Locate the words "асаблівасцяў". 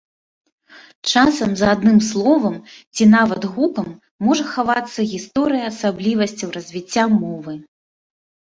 5.75-6.47